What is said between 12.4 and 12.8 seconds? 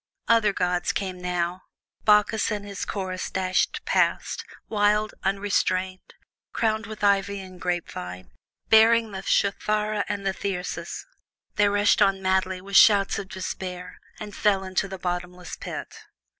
with